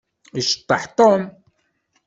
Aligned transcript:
Iceṭṭeḥ 0.39 0.83
Tom. 0.97 1.21